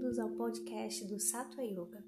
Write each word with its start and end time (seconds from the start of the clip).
ao 0.00 0.30
podcast 0.30 1.04
do 1.04 1.20
Sattva 1.20 1.62
Yoga. 1.62 2.02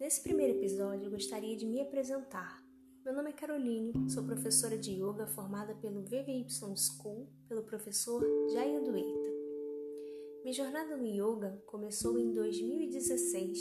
Nesse 0.00 0.22
primeiro 0.22 0.58
episódio, 0.58 1.04
eu 1.04 1.10
gostaria 1.10 1.54
de 1.54 1.66
me 1.66 1.78
apresentar. 1.78 2.64
Meu 3.04 3.14
nome 3.14 3.28
é 3.28 3.32
Caroline, 3.34 3.92
sou 4.10 4.24
professora 4.24 4.76
de 4.76 4.92
yoga 4.92 5.26
formada 5.26 5.74
pelo 5.74 6.02
VVY 6.02 6.46
School 6.48 7.28
pelo 7.46 7.62
professor 7.62 8.24
Jaya 8.52 8.80
Dueita. 8.80 9.30
Minha 10.42 10.54
jornada 10.54 10.96
no 10.96 11.06
yoga 11.06 11.62
começou 11.66 12.18
em 12.18 12.32
2016, 12.32 13.58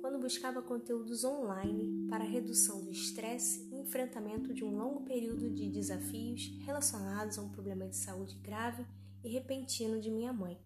quando 0.00 0.20
buscava 0.20 0.62
conteúdos 0.62 1.24
online 1.24 2.06
para 2.06 2.22
redução 2.22 2.84
do 2.84 2.92
estresse 2.92 3.66
e 3.72 3.80
enfrentamento 3.80 4.52
de 4.52 4.62
um 4.62 4.76
longo 4.76 5.04
período 5.04 5.50
de 5.50 5.70
desafios 5.70 6.52
relacionados 6.64 7.38
a 7.38 7.42
um 7.42 7.48
problema 7.48 7.88
de 7.88 7.96
saúde 7.96 8.36
grave 8.36 8.86
e 9.24 9.28
repentino 9.30 9.98
de 9.98 10.10
minha 10.10 10.34
mãe. 10.34 10.60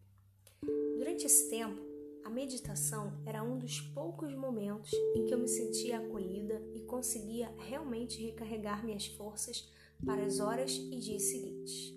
Durante 0.98 1.26
esse 1.26 1.48
tempo, 1.48 1.93
a 2.24 2.30
meditação 2.30 3.12
era 3.26 3.42
um 3.42 3.58
dos 3.58 3.80
poucos 3.80 4.34
momentos 4.34 4.90
em 5.14 5.26
que 5.26 5.34
eu 5.34 5.38
me 5.38 5.46
sentia 5.46 5.98
acolhida 5.98 6.60
e 6.74 6.80
conseguia 6.80 7.52
realmente 7.58 8.20
recarregar 8.24 8.82
minhas 8.82 9.06
forças 9.06 9.68
para 10.04 10.24
as 10.24 10.40
horas 10.40 10.72
e 10.72 10.98
dias 10.98 11.22
seguintes. 11.22 11.94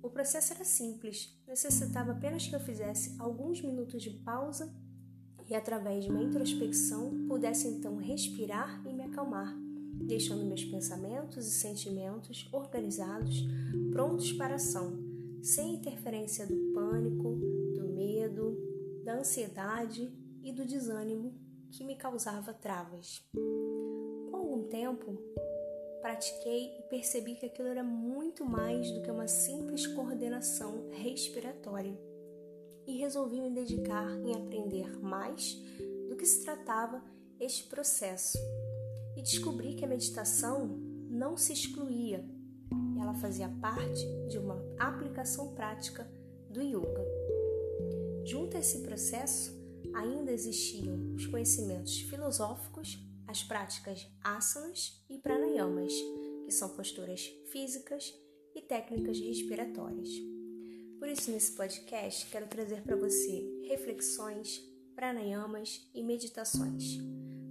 O 0.00 0.08
processo 0.08 0.54
era 0.54 0.64
simples, 0.64 1.36
necessitava 1.46 2.12
apenas 2.12 2.46
que 2.46 2.54
eu 2.54 2.60
fizesse 2.60 3.16
alguns 3.18 3.60
minutos 3.60 4.00
de 4.00 4.10
pausa 4.10 4.72
e, 5.48 5.54
através 5.54 6.04
de 6.04 6.10
uma 6.10 6.22
introspecção, 6.22 7.26
pudesse 7.26 7.66
então 7.66 7.96
respirar 7.96 8.80
e 8.86 8.92
me 8.94 9.02
acalmar, 9.02 9.52
deixando 10.06 10.44
meus 10.44 10.64
pensamentos 10.64 11.46
e 11.46 11.50
sentimentos 11.50 12.48
organizados, 12.52 13.44
prontos 13.90 14.32
para 14.32 14.54
ação, 14.54 14.96
sem 15.42 15.74
interferência 15.74 16.46
do 16.46 16.72
pânico, 16.72 17.59
ansiedade 19.20 20.10
e 20.42 20.50
do 20.50 20.64
desânimo 20.64 21.34
que 21.70 21.84
me 21.84 21.94
causava 21.94 22.54
travas. 22.54 23.22
Com 23.32 24.36
algum 24.36 24.64
tempo, 24.64 25.18
pratiquei 26.00 26.78
e 26.78 26.82
percebi 26.88 27.34
que 27.34 27.46
aquilo 27.46 27.68
era 27.68 27.84
muito 27.84 28.44
mais 28.44 28.90
do 28.90 29.02
que 29.02 29.10
uma 29.10 29.28
simples 29.28 29.86
coordenação 29.86 30.88
respiratória 30.90 31.96
e 32.86 32.96
resolvi 32.96 33.40
me 33.40 33.50
dedicar 33.50 34.10
em 34.24 34.34
aprender 34.34 34.98
mais 35.00 35.54
do 36.08 36.16
que 36.16 36.26
se 36.26 36.42
tratava 36.42 37.02
este 37.38 37.64
processo 37.64 38.38
e 39.16 39.22
descobri 39.22 39.74
que 39.74 39.84
a 39.84 39.88
meditação 39.88 40.66
não 41.10 41.36
se 41.36 41.52
excluía, 41.52 42.24
ela 43.00 43.14
fazia 43.14 43.48
parte 43.60 44.06
de 44.28 44.38
uma 44.38 44.64
aplicação 44.78 45.54
prática 45.54 46.10
do 46.48 46.62
yoga. 46.62 47.39
Junto 48.24 48.56
a 48.56 48.60
esse 48.60 48.82
processo, 48.82 49.52
ainda 49.94 50.32
existiam 50.32 51.14
os 51.14 51.26
conhecimentos 51.26 52.00
filosóficos, 52.00 52.98
as 53.26 53.42
práticas 53.42 54.06
asanas 54.22 55.04
e 55.08 55.18
pranayamas, 55.18 55.92
que 56.44 56.52
são 56.52 56.68
posturas 56.70 57.26
físicas 57.50 58.14
e 58.54 58.60
técnicas 58.60 59.18
respiratórias. 59.18 60.08
Por 60.98 61.08
isso, 61.08 61.30
nesse 61.30 61.52
podcast, 61.52 62.26
quero 62.30 62.46
trazer 62.46 62.82
para 62.82 62.96
você 62.96 63.42
reflexões, 63.68 64.60
pranayamas 64.94 65.88
e 65.94 66.02
meditações, 66.02 66.98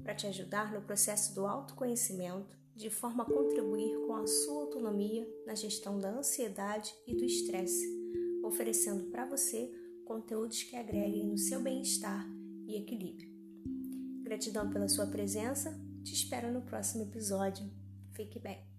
para 0.03 0.13
te 0.13 0.27
ajudar 0.27 0.71
no 0.71 0.81
processo 0.81 1.33
do 1.33 1.47
autoconhecimento, 1.47 2.57
de 2.75 2.89
forma 2.89 3.23
a 3.23 3.25
contribuir 3.25 3.97
com 4.05 4.15
a 4.15 4.27
sua 4.27 4.61
autonomia 4.61 5.27
na 5.45 5.55
gestão 5.55 5.99
da 5.99 6.11
ansiedade 6.11 6.93
e 7.07 7.15
do 7.15 7.25
estresse, 7.25 7.87
oferecendo 8.43 9.09
para 9.09 9.25
você 9.25 9.69
conteúdos 10.09 10.63
que 10.63 10.75
agreguem 10.75 11.27
no 11.27 11.37
seu 11.37 11.61
bem-estar 11.61 12.27
e 12.65 12.81
equilíbrio. 12.81 13.31
Gratidão 14.23 14.67
pela 14.67 14.89
sua 14.89 15.05
presença, 15.05 15.79
te 16.03 16.15
espero 16.15 16.51
no 16.51 16.63
próximo 16.63 17.03
episódio. 17.03 17.71
Fique 18.13 18.39
bem. 18.39 18.78